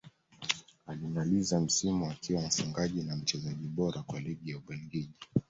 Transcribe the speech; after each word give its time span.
Alimaliza 0.87 1.59
msimu 1.59 2.09
akiwa 2.11 2.41
mfungaji 2.41 3.03
na 3.03 3.15
mchezaji 3.15 3.67
bora 3.67 4.03
wa 4.09 4.19
ligi 4.19 4.51
ya 4.51 4.57
ubelgiji 4.57 5.11